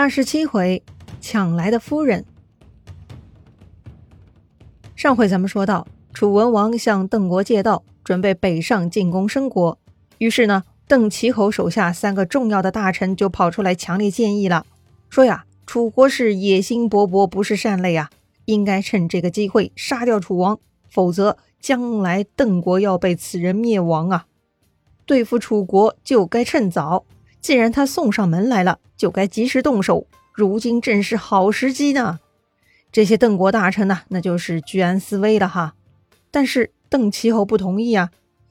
[0.00, 0.80] 二十七回，
[1.20, 2.24] 抢来的夫人。
[4.94, 9.76] 上回咱们说到，楚文王向邓国借道，准备北上进攻申国。
[10.18, 14.64] 于是呢，邓齐侯手下三个重要的大臣就跑出来强烈建议了，
[15.10, 18.08] 说呀，楚国是野心勃勃，不是善类啊，
[18.44, 24.26] 应该趁这个机会杀掉楚王，否则将来邓国要被此人灭亡啊。
[25.04, 27.04] 对付楚国就该趁早。
[27.48, 30.06] 既然他送上门来了，就该及时动手。
[30.34, 32.18] 如今正是好时机呢。
[32.92, 35.72] 这些邓国大臣呢，那就是居安思危了哈。
[36.30, 38.10] 但是邓齐侯不同意啊！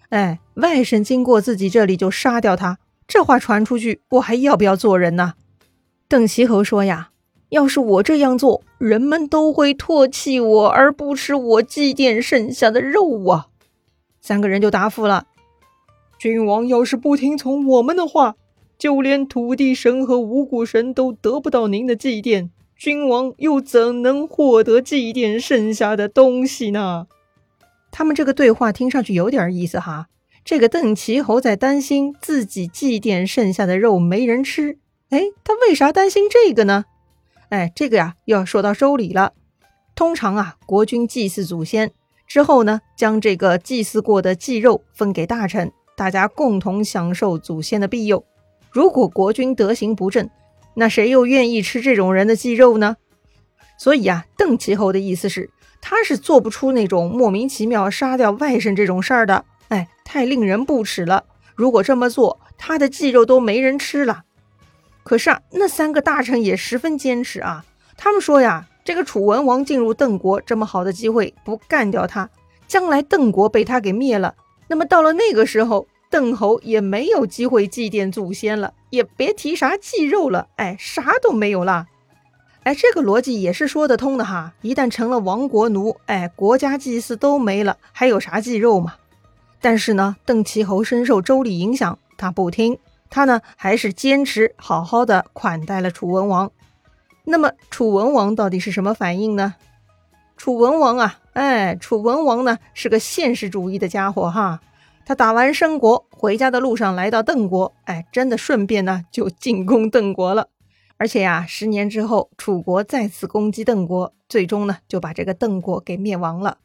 [0.10, 5.36] 哎，外甥经过自己这里就杀掉他，这话传出去，我还要不要做人呢？
[6.08, 7.12] 邓齐侯说呀
[7.50, 13.50] ：“要是我这样做，人们都会唾弃我，而不吃我祭奠剩下的肉啊。”
[14.20, 15.28] 三个人就答复了
[16.18, 18.34] ：“君王要是不听从我们的话。”
[18.78, 27.08] 就连土地神和五谷神都得不到您的祭奠，君王又怎能获得祭奠剩下的东西呢？
[27.92, 30.08] 他们这个对话听上去有点意思哈。
[30.46, 34.78] 这个邓齐侯在担心自己祭奠剩下的肉没人吃，
[35.10, 36.86] 哎，他为啥担心这个呢？
[37.50, 39.34] 哎，这个呀，又要说到周礼了。
[39.96, 41.92] 通常啊，国君祭祀祖先
[42.28, 48.24] 之后呢，将这个祭祀过的祭肉分给大臣，大家共同享受祖先的庇佑。
[48.78, 50.30] 如果国君德行不正，
[50.76, 52.98] 那谁又愿意吃这种人的鸡肉呢？
[53.76, 55.50] 所以啊，邓齐侯的意思是，
[55.82, 59.46] 他是做不出那种莫名其妙杀掉外甥这种事儿的。
[59.70, 61.24] 哎，太令人不齿了。
[61.56, 64.26] 如果这么做，他的鸡肉都没人吃了。
[65.02, 67.66] 可是啊，那三个大臣也十分坚持啊。
[67.98, 72.30] 他们说呀，这个楚文王进入邓国这么好的机会，不干掉他，
[72.68, 74.36] 将来邓国被他给灭了，
[74.68, 75.88] 那么到了那个时候。
[76.10, 81.88] 邓侯也没有机会祭奠祖先了，也别提啥祭肉了，哎，啥都没有了。
[82.64, 84.54] 哎，这个逻辑也是说得通的哈。
[84.62, 88.96] 一旦成了亡国奴，哎，国家祭祀都没了，还有啥祭肉嘛？
[89.62, 92.78] 但是呢，邓齐侯深受周礼影响，他不听，
[93.10, 96.52] 他呢还是坚持好好的款待了楚文王。
[97.24, 99.56] 那么楚文王到底是什么反应呢？
[100.38, 104.62] 楚文王啊，哎，楚文王呢是个现实主义的家伙哈。
[105.08, 110.50] 他打完申国回家的路上，来到邓国，哎，真的顺便呢就进攻邓国了。
[110.98, 116.58] 而且呀，十年之后，楚国再次攻击邓国，最终呢就把这个邓国给灭亡了。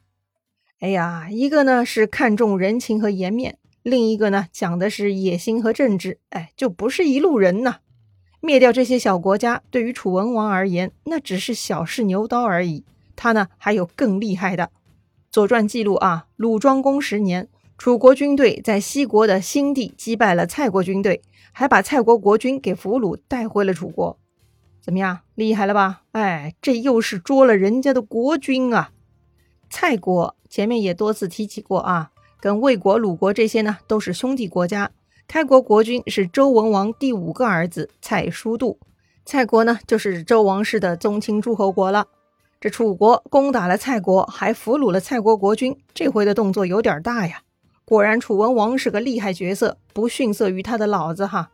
[0.81, 7.77] 哎呀，一个呢是看重人情和颜面，另一个呢讲的是野心和政治，哎，就不是一路人呐。
[8.41, 12.83] 灭掉这些小国家，对于楚文王而言，那只是小试牛刀而已。
[13.15, 14.65] 他呢还有更厉害的，
[15.31, 17.47] 《左传》记录啊，鲁庄公十年。
[17.83, 21.21] 楚国军队在西国的新地击败了蔡国军队，
[21.51, 24.17] 还把蔡国国君给俘虏带回了楚国。
[24.81, 26.03] 怎么样，厉害了吧？
[26.13, 28.91] 哎，这又是捉了人家的国君啊！
[29.69, 34.89] 蔡国前面也多次提起过啊，跟魏国、鲁国这些呢都是兄弟国家。
[35.27, 38.79] 开国国君是周文王第五个儿子蔡叔度，
[39.25, 42.07] 蔡国呢就是周王室的宗亲诸侯国了。
[42.61, 47.41] 这楚国攻打了蔡国，还俘虏了蔡国国君，这回的动作有点大呀。
[47.85, 51.49] 果然，楚文王是个厉害角色，不逊色于他的老子哈。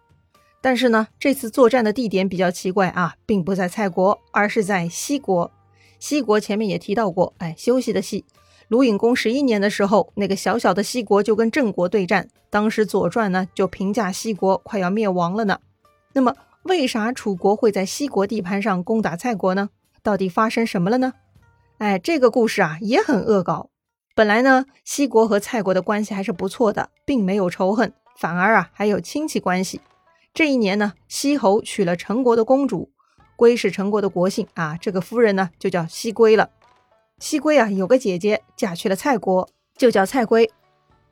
[0.62, 5.51] 但是呢，这次作战的地点比较奇怪啊，并不在蔡国，而是在西国。
[6.00, 8.25] 西国前面也提到过，哎，休息的息。
[8.68, 15.57] 鲁隐公十一年的时候，那个小小的西国就跟郑国对战，当时《左传》呢就评价西国快要灭亡了呢。
[16.13, 19.69] 那么，为啥楚国会在西国地盘上攻打蔡国呢？
[20.03, 21.13] 到底发生什么了呢？
[21.79, 23.69] 哎，这个故事啊也很恶搞。
[24.19, 29.80] 本来呢，西国和蔡国的关系还是不错的，并没有仇恨，反而啊还有亲戚关系。
[30.34, 32.91] 这一年呢，西侯娶了陈国的公主，
[33.38, 36.50] 归是陈国的国姓啊，这个夫人呢就叫西归了。
[37.19, 39.47] 西归啊有个姐姐嫁去了蔡国，
[39.78, 40.51] 就叫蔡归。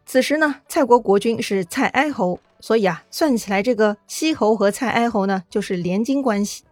[0.06, 6.66] 此时呢，蔡国国君是蔡哀侯，所以啊，算起来这个西侯和蔡哀侯呢就是连襟关系。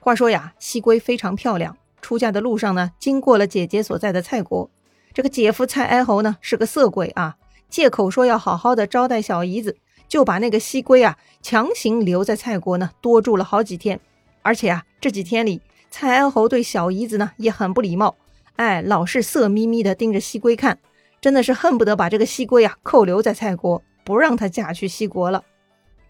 [0.00, 4.70] 话说呀，西归非常漂亮，出嫁的路上呢，经过了姐姐所在的蔡国。
[5.14, 7.36] 这个姐夫蔡哀侯呢是个色鬼啊，
[7.70, 9.76] 借口说要好好的招待小姨子，
[10.08, 14.00] 就把那个西归啊强行留在蔡国呢多住了好几天。
[14.42, 18.16] 而且啊这几天里，蔡哀侯对小姨子呢也很不礼貌，
[18.56, 20.80] 哎，老是色眯眯的盯着西归看，
[21.20, 25.44] 真的是恨不得把这个西归啊扣留在蔡国，不让她嫁去西国了。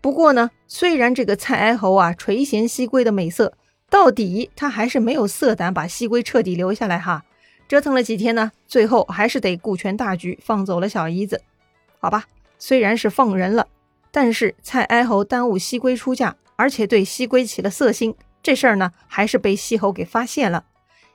[0.01, 3.53] 不过呢，虽然这个蔡哀侯啊垂涎西归的美色，
[3.91, 7.23] 到底他还是没有色胆把西归彻底留下来哈。
[7.67, 11.43] 折腾了几天呢，最后还是得顾全大局，放走了小姨子。
[11.99, 12.25] 好吧，
[12.59, 13.67] 虽然是放人了，
[14.11, 20.65] 但是蔡哀侯耽误西归出嫁，而且对西归起了色心，这事儿呢，还是被西侯给发现了。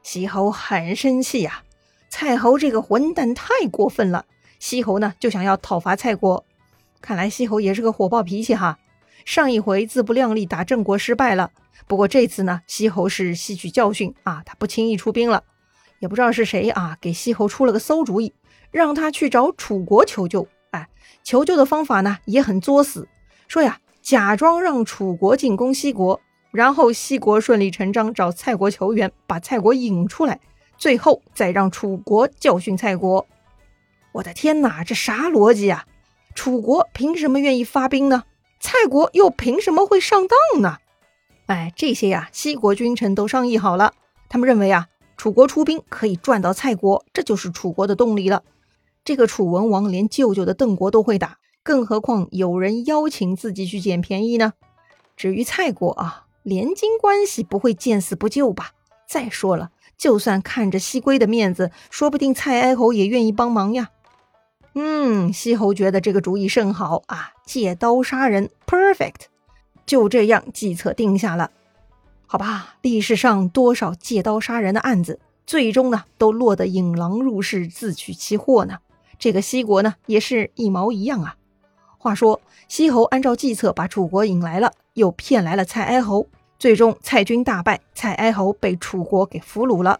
[0.01, 1.63] 西侯很生气呀，
[2.09, 4.25] 蔡侯这个混蛋太过分了。
[4.57, 6.43] 西侯呢，就想要讨伐蔡国。
[6.99, 8.79] 看来西侯也是个火爆脾气哈。
[9.25, 11.51] 上一回自不量力打郑国失败了，
[11.85, 15.43] 不过这次呢，西侯是吸取教训啊，他不轻易出兵了。
[15.99, 18.33] 也不知道是谁啊，给西侯出了个馊主意，
[18.71, 20.47] 让他去找楚国求救。
[20.71, 20.87] 哎，
[21.23, 23.07] 求救的方法呢，也很作死，
[23.47, 26.19] 说呀，假装让楚国进攻西国。
[26.51, 30.39] 然后西国顺理成章找蔡国求援，把蔡国引出来，
[30.77, 33.27] 最后再让楚国教训蔡国。
[34.13, 35.85] 我的天哪，这啥逻辑啊？
[36.33, 38.23] 楚国凭什么愿意发兵呢？
[38.59, 40.77] 蔡国又凭什么会上当呢？
[41.45, 43.93] 哎，这些呀，西国君臣都商议好了，
[44.27, 44.87] 他们认为啊，
[45.19, 48.41] 楚国出兵可以赚到蔡国，这就是楚国的动力了。
[49.03, 54.53] 这个楚文王连舅舅的邓国都会打，更何况有人邀请自己去捡便宜呢？
[55.17, 56.25] 至于蔡国啊。
[56.43, 58.71] 联金关系不会见死不救吧？
[59.09, 63.89] 再说了，就算看着西归的面子，说不定蔡哀侯也愿意帮忙呀。
[64.73, 69.25] 嗯，西侯觉得这个主意甚好啊，借刀杀人，perfect。
[69.85, 71.51] 就这样计策定下了。
[72.31, 78.77] 好吧，历史上多少借刀杀人的案子，最终呢都落得引狼入室，自取其祸呢？
[79.17, 81.37] 这个西国呢，也是一毛一样啊。
[81.97, 86.27] 话说，西侯按照计策把楚国引来了，又骗来了蔡哀侯。
[86.59, 89.99] 最终，蔡军大败，蔡哀侯被楚国给俘虏了。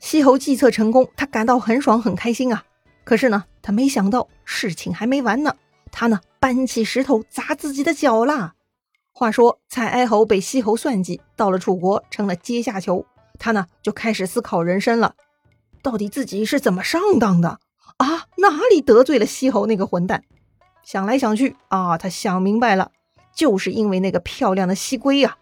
[0.00, 2.64] 西侯计策成功，他感到很爽很开心啊。
[3.04, 5.54] 可是呢，他没想到事情还没完呢。
[5.92, 8.54] 他呢，搬起石头砸自己的脚啦。
[9.18, 13.04] 话说，蔡哀侯被西侯算计，到了楚国成了阶下囚。
[13.36, 15.16] 他呢，就开始思考人生了：
[15.82, 17.58] 到底自己是怎么上当的
[17.96, 18.26] 啊？
[18.36, 20.22] 哪里得罪了西侯那个混蛋？
[20.84, 22.92] 想来想去啊，他想明白了，
[23.34, 25.36] 就是因为那个漂亮的西归呀。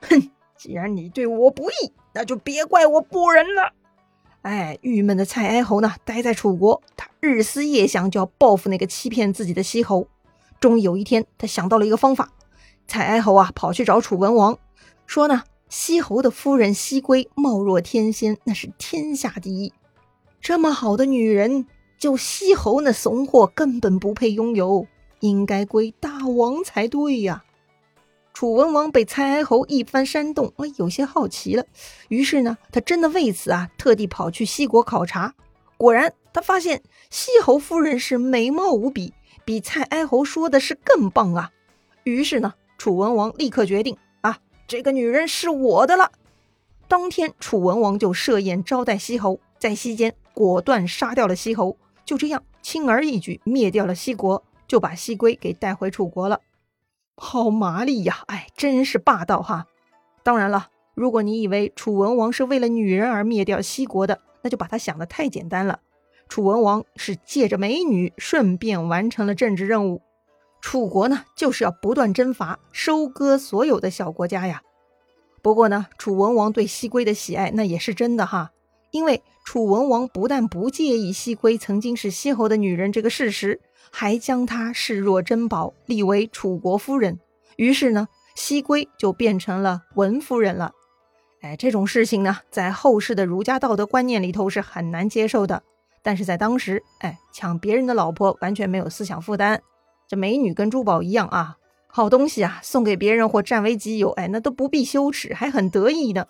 [0.00, 3.74] 哼，既然你对我不义，那就别怪我不仁了。
[4.40, 10.08] 哎，郁闷的蔡哀侯呢，待在楚国，他日思夜想，就要报复那个欺骗自己的西侯。
[10.58, 12.30] 终于有一天，他想到了一个方法。
[12.86, 14.58] 蔡哀侯啊，跑去找楚文王，
[15.06, 19.72] 说呢，西侯的夫人西归貌若天仙，那是天下第一。
[20.40, 21.66] 这么好的女人，
[21.98, 24.86] 就西侯那怂货根本不配拥有，
[25.20, 27.44] 应该归大王才对呀。
[28.34, 31.64] 楚文王被蔡哀侯一番煽动，啊，有些好奇了。
[32.08, 35.34] 于是呢，他真的为此啊，特地跑去西国考察。
[35.76, 39.12] 果然，他发现西侯夫人是美貌无比，
[39.44, 41.50] 比蔡哀侯说的是更棒啊。
[42.04, 46.10] 于是呢，楚文王立刻决定啊，这个女人是我的了。
[46.88, 56.40] 当天，楚文王就设宴招待西侯，在席间果断杀掉了西侯，就这样轻而易举灭掉了西国，就把西归给带回楚国了。
[57.16, 58.24] 好麻利呀！
[58.26, 59.68] 哎，真是霸道哈！
[60.24, 65.78] 当然了，如果你以为楚文王是为了女人而灭掉西国的，那就把他想的太简单了。
[66.28, 70.02] 楚文王是借着美女顺便完成了政治任务。
[70.62, 74.62] 楚国呢，就是要不断征伐，收割所有的小国家呀。
[75.42, 78.52] 不过呢，楚文王对西归的喜爱那也是真的哈，
[78.92, 83.60] 因为楚文王不但不介意西归曾经是西侯的女人这个事实。
[83.94, 87.18] 还将她视若珍宝，立为楚国夫人。
[87.56, 90.72] 于是呢，西归就变成了文夫人了。
[91.42, 95.62] 哎，这种事情呢，在后世的儒家道德观念里头是很难接受的。
[96.02, 99.60] 但是在当时，哎，抢别人的老婆完全没有思想负担。
[100.12, 106.28] 这美女跟珠宝一样啊，好东西啊，送给别人或占为己有，哎，那都不必羞耻，还很得意的。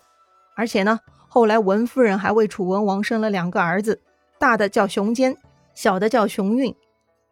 [0.55, 4.01] 而且呢，后来文夫人还为楚文王生了两个儿子，
[4.39, 5.35] 大的叫熊坚，
[5.75, 6.73] 小的叫熊运。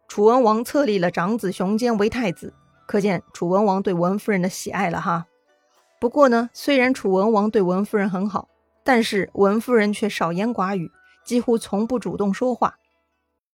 [0.09, 2.53] 楚文王册立了长子熊坚为太子，
[2.85, 5.27] 可见楚文王对文夫人的喜爱了哈。
[6.01, 8.49] 不过呢，虽然楚文王对文夫人很好，
[8.83, 10.91] 但是文夫人却少言寡语，
[11.23, 12.75] 几乎从不主动说话。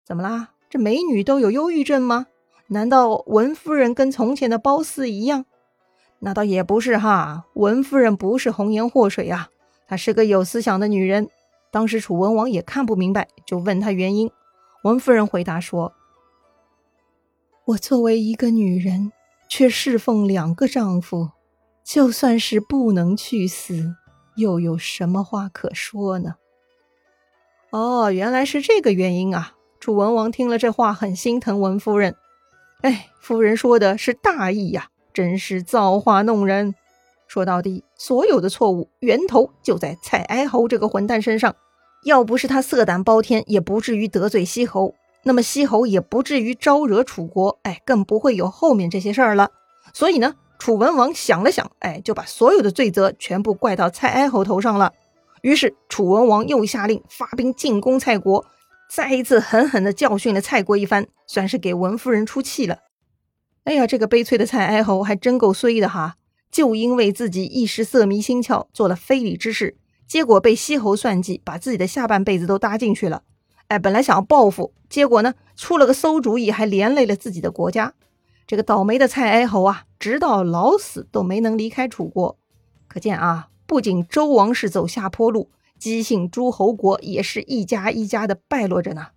[0.04, 0.50] 怎么啦？
[0.68, 2.26] 这美女都有忧郁症吗？
[2.68, 5.46] 难道文夫人跟从前的褒姒一样？
[6.20, 9.50] 那倒也不是哈，文夫人不是红颜祸水啊，
[9.88, 11.30] 她是个有思想的女人。
[11.72, 14.32] 当时楚文王也看不明白，就问她原因。
[14.84, 15.94] 文夫人回答说。
[17.66, 19.12] 我作为一个女人，
[19.50, 21.32] 却侍奉两个丈夫，
[21.84, 23.96] 就算是不能去死，
[24.38, 26.36] 又有什么话可说呢？
[27.70, 29.54] 哦，原来是这个原因啊！
[29.80, 32.16] 楚文王听了这话，很心疼文夫人。
[32.82, 36.76] 哎，夫人说的是大义呀，真是造化弄人。
[37.28, 41.56] 说到底，所有的错误源头就在蔡哀侯这个混蛋身上。
[42.04, 44.94] 要不是他色胆包天，也不至于得罪西侯。
[45.24, 49.50] 那么西侯也不至于招惹楚国，哎，更不会有后面这些事儿了。
[49.92, 54.94] 所以呢，楚文王想了想，哎，就把所有的罪责全部怪到蔡哀侯头上了。
[55.42, 58.46] 于是楚文王又下令发兵进攻蔡国，
[58.90, 62.80] 再一次狠狠地教训了蔡国一番，算是给文夫人出气了。
[63.66, 66.16] 哎呀，这个悲催的蔡哀侯还真够衰的哈！
[66.50, 69.76] 就因为自己一时色迷心窍，做了非礼之事，
[70.08, 73.24] 结果被西侯算计，把自己的下半辈子都搭进去了。
[73.68, 77.94] 哎，本来想要报复，结果呢，出了个馊主意，还连累了自己的国家。
[78.48, 82.40] 这个倒霉的蔡哀侯啊，直到老死都没能离开楚国。
[82.88, 89.08] 可见啊，不仅周王室走下坡路，姬姓诸侯国也是一家一家的败落着呢。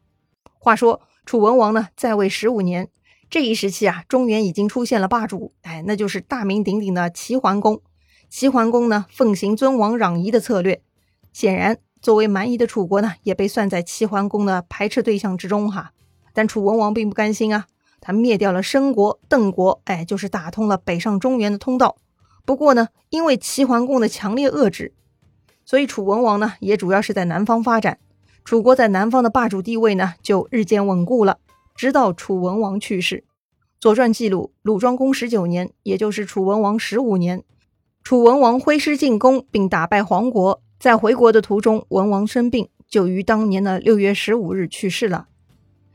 [0.58, 2.88] 话说楚文王呢，在位十五年，
[3.28, 7.80] 这一时期啊，中原已经出现了霸主，哎，那就是大名鼎鼎的齐桓公。
[8.28, 10.82] 齐桓公呢，奉行尊王攘夷的策略，
[11.32, 11.78] 显然。
[12.02, 15.92] 作为蛮夷的楚国呢，也被算在齐桓公的排斥对象之中哈。
[16.32, 17.66] 但楚文王并不甘心啊，
[18.00, 21.96] 他灭掉了申国、邓国，哎，就是打通了北上中原的通道。
[22.46, 24.94] 不过呢，因为齐桓公的强烈遏制，
[25.70, 28.00] 所以楚文王呢，也主要是在南方发展。
[28.44, 31.38] 楚国在南方的霸主地位呢，就日渐稳固了。
[31.76, 33.18] 直到楚文王去世，
[33.78, 37.44] 《左传》记录鲁庄公十九年，也就是楚文王十五年，
[38.02, 40.60] 楚文王挥师进攻，并打败黄国。
[40.80, 45.28] 在回国的途中，文王生病，就于当年的六月十五日去世了。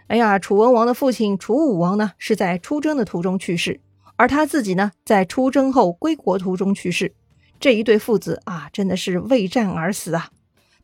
[0.07, 3.81] 哎呀，楚文王的父亲楚武王呢，是在出征的途中去世，
[4.15, 7.13] 而他自己呢，在出征后归国途中去世。
[7.59, 10.29] 这一对父子啊，真的是为战而死啊！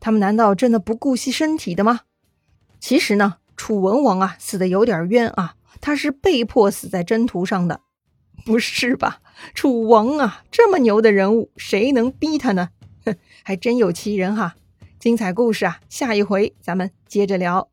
[0.00, 2.00] 他们难道真的不顾惜身体的吗？
[2.80, 7.80] 其实呢，楚文王啊，死的有点冤啊，他是被迫死在征途上的，
[8.44, 9.20] 不是吧？
[9.54, 12.70] 楚王啊，这么牛的人物，谁能逼他呢？
[13.04, 14.54] 哼， 还真有其人哈！
[14.98, 17.71] 精彩故事啊，下一回咱们接着聊。